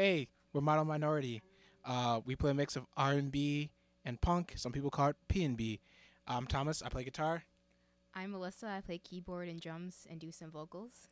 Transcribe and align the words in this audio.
Hey, 0.00 0.28
we're 0.52 0.60
Model 0.60 0.84
Minority. 0.84 1.42
Uh, 1.84 2.20
we 2.24 2.36
play 2.36 2.52
a 2.52 2.54
mix 2.54 2.76
of 2.76 2.86
R&B 2.96 3.68
and 4.04 4.20
punk. 4.20 4.52
Some 4.54 4.70
people 4.70 4.90
call 4.90 5.08
it 5.08 5.16
P&B. 5.26 5.80
I'm 6.24 6.46
Thomas. 6.46 6.82
I 6.82 6.88
play 6.88 7.02
guitar. 7.02 7.42
I'm 8.14 8.30
Melissa. 8.30 8.68
I 8.68 8.80
play 8.80 8.98
keyboard 8.98 9.48
and 9.48 9.60
drums 9.60 10.06
and 10.08 10.20
do 10.20 10.30
some 10.30 10.52
vocals. 10.52 11.08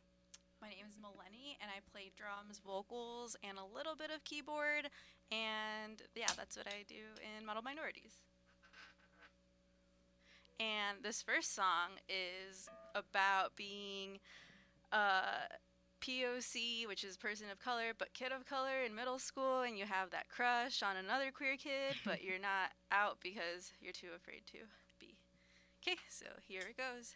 My 0.61 0.69
name 0.69 0.85
is 0.89 0.95
Melanie, 1.01 1.57
and 1.61 1.69
I 1.69 1.81
play 1.91 2.13
drums, 2.15 2.61
vocals, 2.65 3.35
and 3.43 3.57
a 3.57 3.75
little 3.75 3.97
bit 3.97 4.09
of 4.09 4.23
keyboard. 4.23 4.89
And 5.33 6.01
yeah, 6.15 6.31
that's 6.37 6.55
what 6.55 6.67
I 6.67 6.85
do 6.87 7.03
in 7.37 7.45
Model 7.45 7.63
Minorities. 7.63 8.13
And 10.61 11.03
this 11.03 11.21
first 11.21 11.53
song 11.53 11.99
is 12.07 12.69
about 12.95 13.57
being 13.57 14.19
uh, 14.93 15.51
POC, 16.01 16.87
which 16.87 17.03
is 17.03 17.17
person 17.17 17.49
of 17.51 17.59
color, 17.59 17.93
but 17.97 18.13
kid 18.13 18.31
of 18.31 18.45
color 18.45 18.83
in 18.85 18.95
middle 18.95 19.19
school, 19.19 19.61
and 19.61 19.77
you 19.77 19.85
have 19.85 20.11
that 20.11 20.29
crush 20.29 20.83
on 20.83 20.95
another 20.97 21.31
queer 21.31 21.57
kid, 21.57 21.95
but 22.05 22.23
you're 22.23 22.39
not 22.39 22.71
out 22.91 23.17
because 23.21 23.73
you're 23.81 23.93
too 23.93 24.09
afraid 24.15 24.41
to 24.51 24.59
be. 24.99 25.17
Okay, 25.81 25.97
so 26.09 26.25
here 26.47 26.61
it 26.69 26.77
goes. 26.77 27.15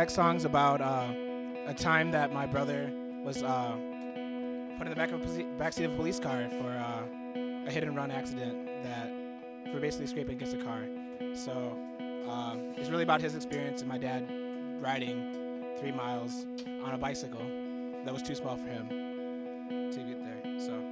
Next 0.00 0.14
song's 0.14 0.46
about 0.46 0.80
uh, 0.80 1.12
a 1.66 1.74
time 1.74 2.10
that 2.10 2.32
my 2.32 2.46
brother 2.46 2.90
was 3.22 3.42
uh, 3.42 3.72
put 4.78 4.86
in 4.86 4.88
the 4.88 4.96
back 4.96 5.12
of 5.12 5.20
a 5.20 5.26
backseat 5.60 5.84
of 5.84 5.92
a 5.92 5.96
police 5.96 6.18
car 6.18 6.48
for 6.58 6.70
uh, 6.70 7.02
a 7.66 7.70
hit 7.70 7.82
and 7.82 7.94
run 7.94 8.10
accident 8.10 8.66
that 8.82 9.12
for 9.70 9.78
basically 9.78 10.06
scraping 10.06 10.36
against 10.36 10.54
a 10.54 10.64
car. 10.64 10.80
So 11.34 11.76
uh, 12.30 12.56
it's 12.78 12.88
really 12.88 13.02
about 13.02 13.20
his 13.20 13.34
experience 13.34 13.82
and 13.82 13.90
my 13.90 13.98
dad 13.98 14.26
riding 14.80 15.76
three 15.78 15.92
miles 15.92 16.46
on 16.82 16.94
a 16.94 16.98
bicycle 16.98 17.44
that 18.06 18.14
was 18.14 18.22
too 18.22 18.34
small 18.34 18.56
for 18.56 18.68
him 18.68 18.88
to 19.92 19.98
get 19.98 20.18
there. 20.24 20.60
So 20.60 20.82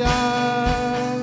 a 0.00 1.22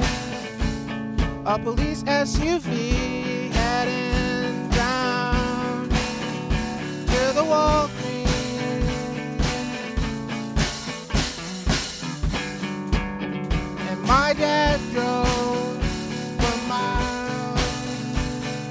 police 1.64 2.04
SUV 2.04 3.52
heading 3.52 4.70
down 4.70 5.90
to 5.90 7.34
the 7.34 7.44
Walgreens. 7.44 8.26
And 13.90 14.02
my 14.02 14.34
dad 14.34 14.80
drove 14.92 15.78
for 16.40 16.58
miles 16.68 17.62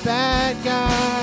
Bad 0.04 0.56
guy. 0.64 1.21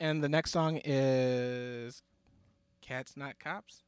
And 0.00 0.24
the 0.24 0.28
next 0.28 0.50
song 0.50 0.80
is 0.82 2.02
Cats 2.80 3.16
Not 3.16 3.38
Cops. 3.38 3.84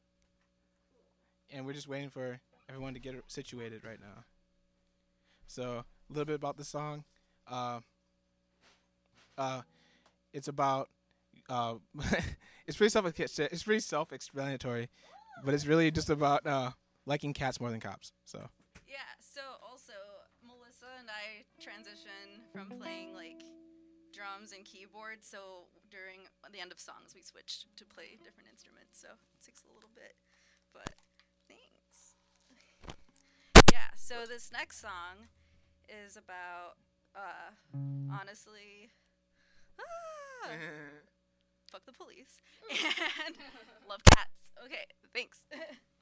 And 1.51 1.65
we're 1.65 1.73
just 1.73 1.87
waiting 1.87 2.09
for 2.09 2.39
everyone 2.69 2.93
to 2.93 2.99
get 2.99 3.15
situated 3.27 3.83
right 3.83 3.99
now. 3.99 4.23
So, 5.47 5.83
a 6.09 6.13
little 6.13 6.25
bit 6.25 6.35
about 6.35 6.57
the 6.57 6.63
song. 6.63 7.03
Uh, 7.47 7.79
uh, 9.37 9.61
it's 10.31 10.47
about 10.47 10.89
uh, 11.49 11.75
it's 12.67 12.77
pretty 12.77 12.89
self 12.89 13.19
it's 13.19 13.63
pretty 13.63 13.79
self-explanatory, 13.79 14.89
but 15.43 15.53
it's 15.53 15.65
really 15.65 15.91
just 15.91 16.09
about 16.09 16.45
uh, 16.47 16.71
liking 17.05 17.33
cats 17.33 17.59
more 17.59 17.69
than 17.69 17.79
cops. 17.79 18.13
So, 18.25 18.49
Yeah, 18.87 18.97
so 19.19 19.41
also 19.67 19.93
Melissa 20.45 20.87
and 20.99 21.09
I 21.09 21.43
transition 21.61 22.41
from 22.51 22.77
playing 22.79 23.13
like 23.13 23.43
drums 24.13 24.53
and 24.53 24.63
keyboards, 24.63 25.27
so 25.27 25.67
during 25.89 26.29
the 26.53 26.61
end 26.61 26.71
of 26.71 26.79
songs 26.79 27.17
we 27.17 27.21
switched 27.21 27.65
to 27.77 27.85
play 27.85 28.15
different 28.23 28.47
instruments, 28.49 29.01
so 29.01 29.09
it 29.33 29.41
takes 29.43 29.65
a 29.65 29.73
little 29.73 29.89
bit. 29.93 30.13
But 30.71 30.93
thanks. 31.49 32.13
Yeah, 33.73 33.89
so 33.97 34.29
this 34.29 34.53
next 34.53 34.79
song 34.79 35.33
is 35.89 36.15
about 36.15 36.77
uh 37.15 37.53
honestly 38.09 38.89
ah, 39.77 40.49
fuck 41.71 41.85
the 41.85 41.93
police 41.93 42.41
and 43.25 43.35
love 43.89 44.01
cats. 44.05 44.53
Okay, 44.63 44.85
thanks. 45.13 45.45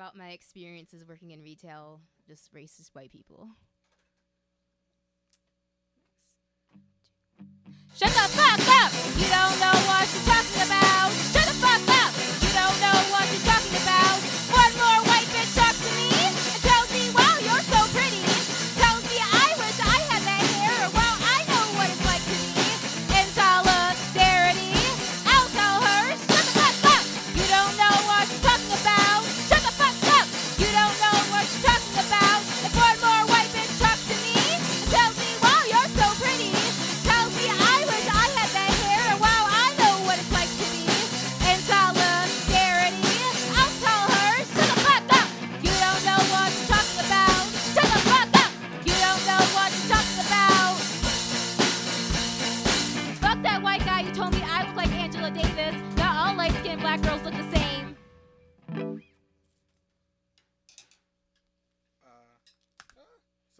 about 0.00 0.16
my 0.16 0.30
experiences 0.30 1.04
working 1.06 1.30
in 1.30 1.42
retail, 1.42 2.00
just 2.26 2.54
racist 2.54 2.88
white 2.94 3.12
people. 3.12 3.46
Shut 7.98 8.08
the 8.08 8.26
fuck 8.32 8.64
up! 8.80 8.92
You 9.20 9.28
don't 9.28 9.60
know 9.60 9.76
what 9.84 10.08
you're 10.08 10.24
talking 10.24 10.62
about. 10.64 11.12
Shut 11.34 11.39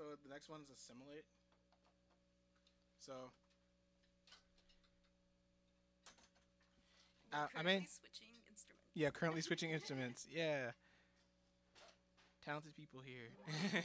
so 0.01 0.17
the 0.25 0.33
next 0.33 0.49
one 0.49 0.61
is 0.63 0.71
assimilate. 0.71 1.25
So. 3.01 3.13
Uh, 7.31 7.47
I 7.55 7.63
mean, 7.63 7.87
switching 7.87 8.29
instruments. 8.49 8.65
yeah, 8.95 9.11
currently 9.11 9.41
switching 9.49 9.71
instruments. 9.73 10.27
Yeah. 10.33 10.71
Talented 12.43 12.75
people 12.75 13.01
here. 13.05 13.29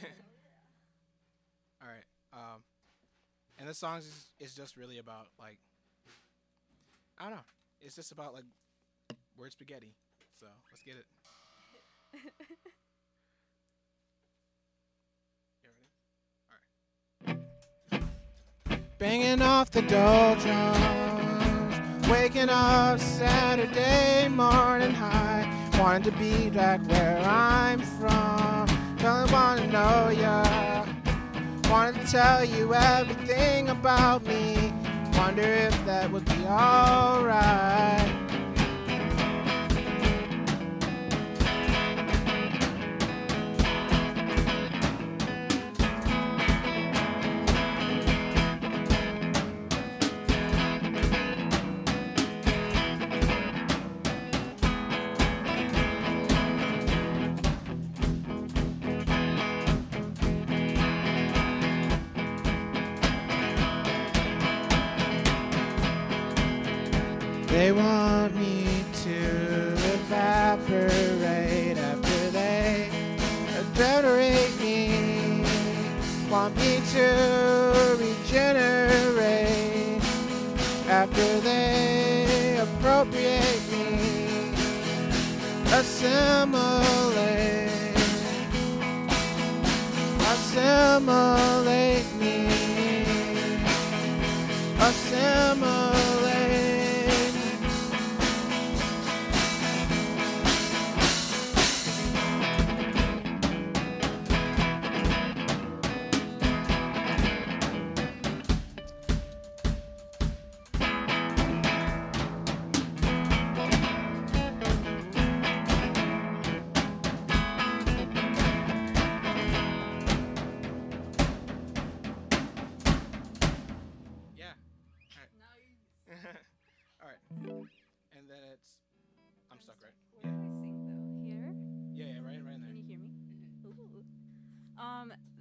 All 1.82 1.88
right. 1.88 2.06
Um, 2.32 2.62
and 3.58 3.68
this 3.68 3.76
song 3.78 3.98
is, 3.98 4.30
is 4.40 4.54
just 4.54 4.78
really 4.78 4.98
about 4.98 5.26
like 5.38 5.58
I 7.18 7.24
don't 7.24 7.32
know. 7.32 7.44
It's 7.82 7.94
just 7.94 8.10
about 8.10 8.32
like 8.32 8.44
word 9.36 9.52
spaghetti. 9.52 9.94
So 10.40 10.46
let's 10.72 10.82
get 10.82 10.96
it. 10.96 12.32
Banging 18.98 19.42
off 19.42 19.70
the 19.72 19.82
doldrums, 19.82 20.48
waking 22.08 22.48
up 22.48 22.98
Saturday 22.98 24.26
morning 24.28 24.94
high, 24.94 25.46
wanting 25.78 26.10
to 26.10 26.18
be 26.18 26.48
back 26.48 26.80
where 26.88 27.18
I'm 27.18 27.80
from. 27.80 28.66
Don't 28.96 29.30
wanna 29.30 29.66
know 29.66 30.08
ya. 30.08 30.86
Wanted 31.70 32.06
to 32.06 32.10
tell 32.10 32.42
you 32.42 32.72
everything 32.72 33.68
about 33.68 34.24
me. 34.24 34.72
Wonder 35.18 35.42
if 35.42 35.84
that 35.84 36.10
would 36.10 36.24
be 36.24 36.46
alright. 36.46 38.15
They 67.56 67.72
want 67.72 68.34
me 68.34 68.84
to 69.04 69.18
evaporate 69.94 71.78
after 71.78 72.30
they 72.30 72.90
regenerate 73.56 74.60
me. 74.60 75.42
Want 76.30 76.54
me 76.58 76.82
to 76.92 77.06
regenerate 77.98 80.02
after 80.86 81.40
they 81.40 82.58
appropriate 82.60 83.62
me. 83.72 84.52
Assimilate. 85.72 87.70
Assimilate 90.30 91.45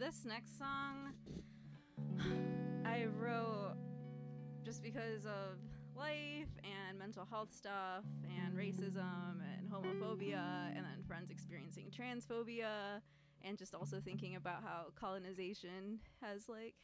this 0.06 0.24
next 0.24 0.60
song 0.60 1.16
I 2.86 3.06
wrote 3.20 3.74
just 4.64 4.84
because 4.84 5.26
of 5.26 5.58
life 5.96 6.52
and 6.64 7.00
mental 7.00 7.26
health 7.26 7.52
stuff 7.52 8.04
and 8.24 8.56
racism 8.56 9.42
and 9.58 9.68
homophobia 9.68 10.68
and 10.76 10.86
then 10.86 11.04
friends 11.08 11.32
experiencing 11.32 11.90
transphobia 11.90 13.02
and 13.42 13.58
just 13.58 13.74
also 13.74 14.00
thinking 14.00 14.36
about 14.36 14.62
how 14.62 14.92
colonization 14.96 15.98
has 16.22 16.48
like 16.48 16.76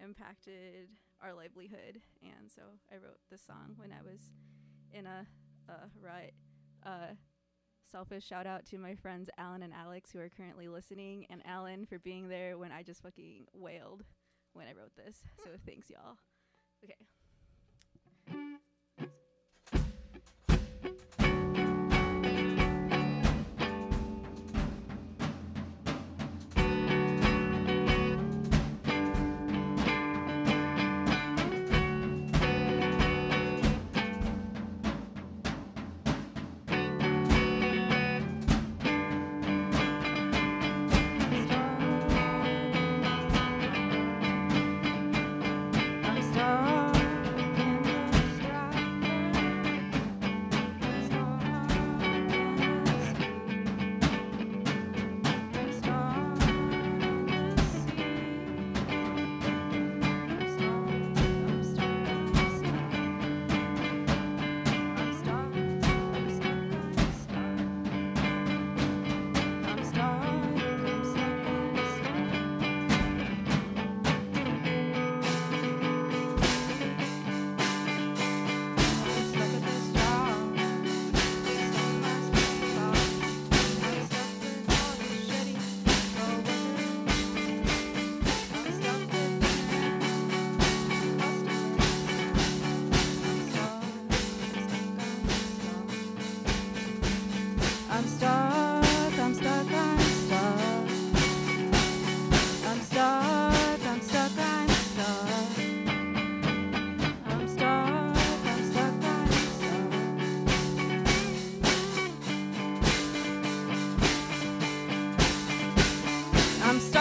impacted 0.00 0.88
our 1.20 1.34
livelihood. 1.34 2.00
And 2.22 2.48
so 2.48 2.62
I 2.92 2.98
wrote 2.98 3.18
this 3.28 3.42
song 3.44 3.74
when 3.74 3.90
I 3.90 4.02
was 4.04 4.20
in 4.92 5.06
a, 5.06 5.26
a 5.68 5.90
rut 6.00 6.30
uh 6.86 7.14
selfish 7.90 8.26
shout 8.26 8.46
out 8.46 8.64
to 8.66 8.78
my 8.78 8.94
friends 8.94 9.28
Alan 9.38 9.62
and 9.62 9.72
Alex 9.72 10.12
who 10.12 10.20
are 10.20 10.28
currently 10.28 10.68
listening, 10.68 11.26
and 11.30 11.42
Alan 11.44 11.86
for 11.86 11.98
being 11.98 12.28
there 12.28 12.56
when 12.58 12.72
I 12.72 12.82
just 12.82 13.02
fucking 13.02 13.46
wailed 13.52 14.04
when 14.52 14.66
I 14.66 14.72
wrote 14.72 14.94
this. 14.96 15.18
So 15.44 15.50
thanks, 15.66 15.90
y'all. 15.90 16.16
Okay. 16.84 18.56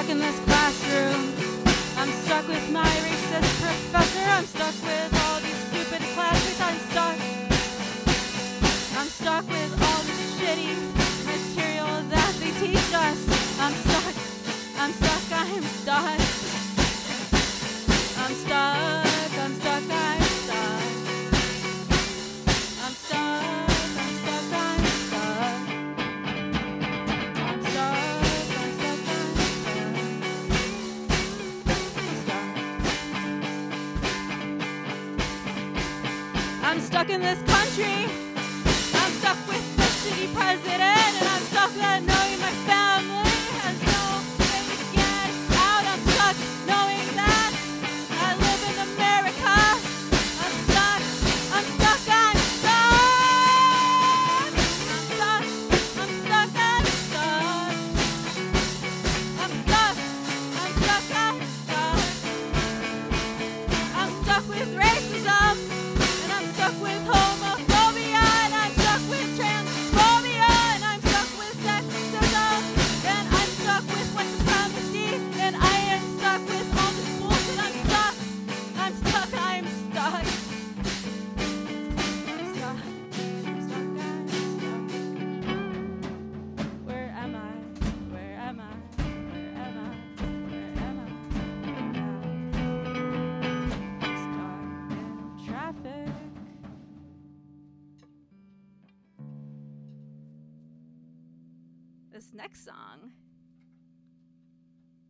In 0.10 0.18
this 0.18 0.39
classroom. 0.39 1.34
I'm 1.96 2.12
stuck 2.24 2.48
with 2.48 2.72
my 2.72 2.84
racist 2.84 3.62
professor. 3.62 4.25
I'm 4.28 4.46
stuck 4.46 4.74
with 4.84 5.19
stuck. 36.89 37.10
In 37.10 37.22
this 37.22 37.41
country. 37.43 38.10
I'm 39.00 39.12
stuck 39.19 39.38
with 39.48 39.63
the 39.77 39.84
shitty 39.84 40.34
president, 40.34 40.99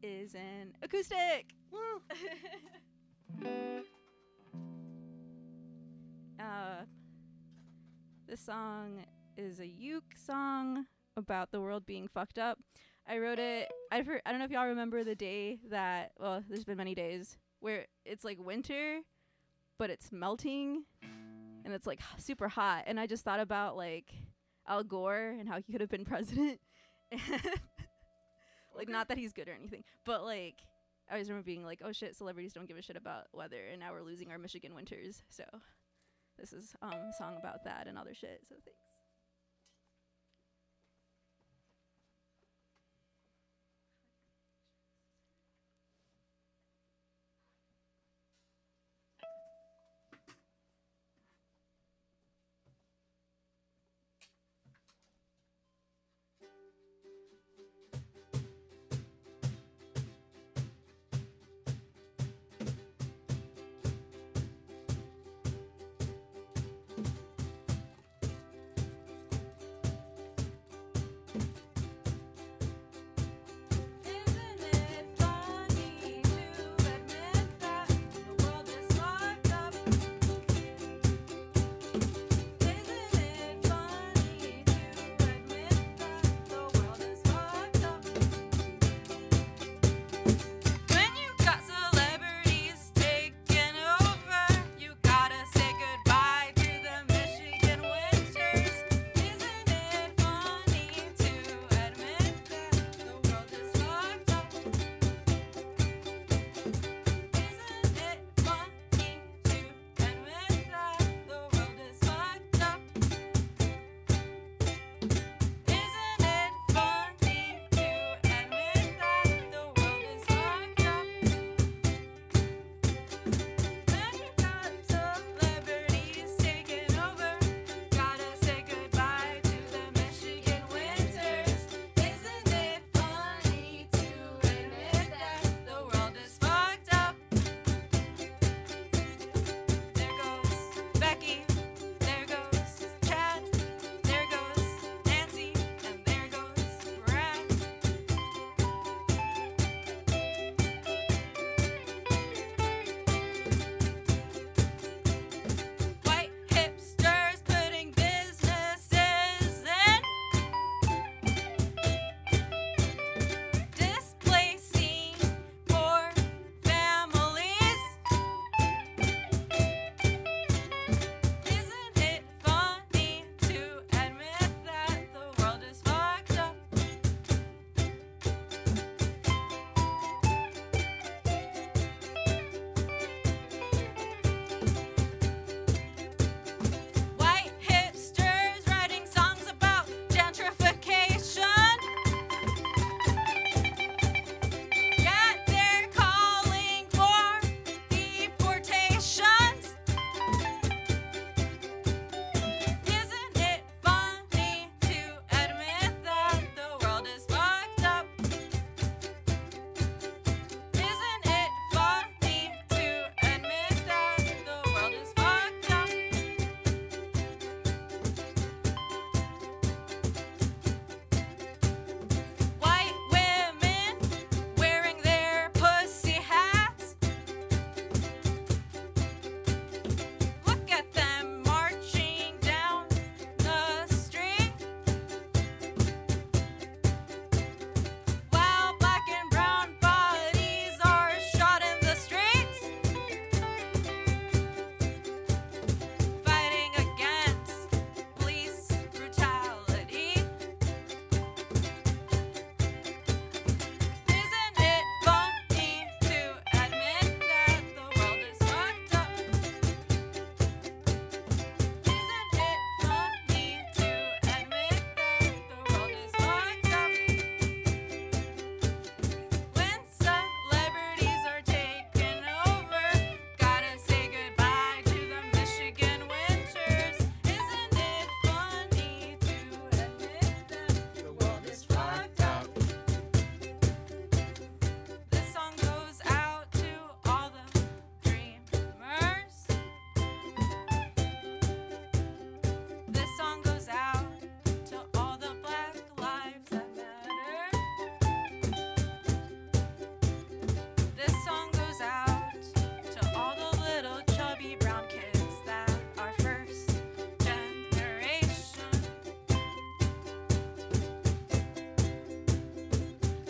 is 0.02 0.36
an 0.36 0.74
acoustic. 0.82 1.54
Uh, 6.40 6.86
this 8.30 8.40
song 8.40 9.04
is 9.38 9.60
a 9.60 9.68
uke 9.68 10.16
song 10.16 10.86
about 11.18 11.52
the 11.52 11.60
world 11.60 11.86
being 11.86 12.08
fucked 12.08 12.40
up. 12.40 12.58
I 13.06 13.18
wrote 13.18 13.40
it. 13.40 13.70
I've 13.92 14.06
heard, 14.06 14.22
I 14.26 14.32
don't 14.32 14.40
know 14.40 14.46
if 14.46 14.52
y'all 14.52 14.68
remember 14.68 15.04
the 15.04 15.16
day 15.16 15.60
that. 15.70 16.14
Well, 16.18 16.42
there's 16.48 16.64
been 16.64 16.78
many 16.78 16.96
days 16.96 17.38
where 17.60 17.88
it's 18.06 18.24
like 18.24 18.38
winter, 18.40 19.00
but 19.78 19.90
it's 19.90 20.14
melting, 20.14 20.86
and 21.66 21.74
it's 21.74 21.86
like 21.86 22.00
super 22.18 22.48
hot. 22.48 22.86
And 22.88 23.00
I 23.00 23.06
just 23.06 23.26
thought 23.26 23.42
about 23.42 23.76
like 23.76 24.14
Al 24.66 24.84
Gore 24.84 25.36
and 25.38 25.50
how 25.50 25.58
he 25.58 25.74
could 25.74 25.82
have 25.82 25.90
been 25.90 26.06
president. 26.06 26.62
like 28.80 28.90
not 28.90 29.10
that 29.10 29.18
he's 29.18 29.34
good 29.34 29.48
or 29.48 29.54
anything, 29.54 29.84
but 30.06 30.24
like 30.24 30.56
I 31.10 31.14
always 31.14 31.30
remember 31.30 31.46
being 31.46 31.64
like, 31.64 31.82
oh 31.84 31.92
shit, 31.92 32.16
celebrities 32.16 32.54
don't 32.54 32.68
give 32.68 32.78
a 32.78 32.82
shit 32.82 32.96
about 32.96 33.26
weather, 33.34 33.62
and 33.72 33.80
now 33.80 33.92
we're 33.92 34.02
losing 34.02 34.32
our 34.32 34.38
Michigan 34.38 34.74
winters. 34.74 35.22
So 35.30 35.44
this 36.40 36.54
is 36.54 36.76
um 36.82 36.94
a 36.94 37.14
song 37.18 37.36
about 37.38 37.66
that 37.66 37.88
and 37.88 37.98
other 37.98 38.14
shit. 38.14 38.42
So 38.48 38.56
thanks. 38.64 38.99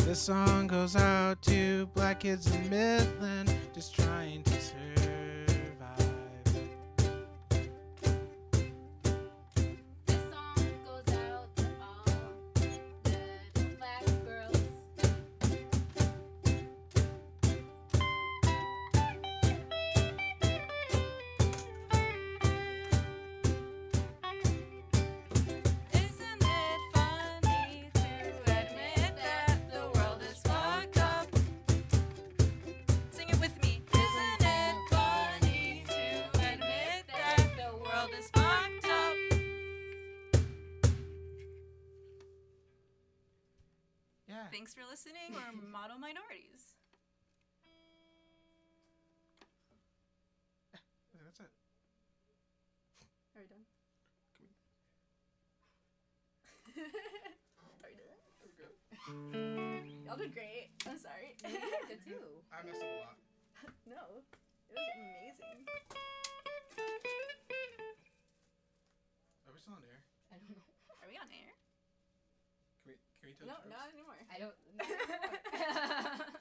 This 0.10 0.22
song 0.22 0.65
goes 0.65 0.95
out 0.95 1.39
to 1.43 1.86
black 1.93 2.22
kids 2.22 2.52
in 2.56 2.67
Midland 2.67 3.54
just 3.76 3.93
trying 3.93 4.41
to 4.41 4.60
survive. 4.60 5.09
Thanks 44.52 44.74
for 44.74 44.82
listening. 44.90 45.30
We're 45.30 45.54
model 45.72 46.00
minorities. 46.00 46.74
That's 51.14 51.40
it. 51.46 51.54
Are 53.38 53.42
we 53.42 53.46
done? 53.46 53.62
Are 57.62 57.86
we 57.86 57.94
done? 57.94 58.18
Y'all 60.06 60.18
did 60.18 60.34
great. 60.34 60.74
I'm 60.90 60.98
sorry. 60.98 61.38
Good 61.88 62.02
too. 62.02 62.42
I 62.54 62.66
messed 62.66 62.82
up 62.82 62.90
a 62.90 63.06
lot. 63.06 63.22
no, 63.86 64.26
it 64.26 64.74
was 64.74 64.90
amazing. 64.98 65.70
Are 69.46 69.54
we 69.54 69.60
still 69.62 69.78
on 69.78 69.86
air? 69.86 70.02
I 70.34 70.42
don't 70.42 70.50
know. 70.50 70.66
Are 70.98 71.06
we 71.06 71.14
on 71.22 71.30
air? 71.30 71.59
Can 73.39 73.47
we, 73.47 73.54
can 73.54 73.69
we 73.69 73.71
touch 73.71 73.71
No, 73.71 73.71
jokes? 73.71 73.71
not 73.71 73.88
anymore. 73.95 74.19
I 74.30 74.38
don't. 74.39 74.56